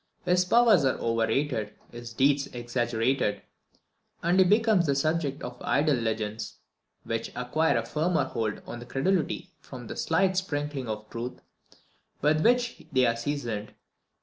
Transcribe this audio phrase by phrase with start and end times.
[0.25, 3.43] His powers are overrated, his deeds exaggerated,
[4.23, 6.55] and he becomes the subject of idle legends,
[7.03, 11.39] which acquire a firmer hold on credulity from the slight sprinkling of truth
[12.19, 13.75] with which they are seasoned.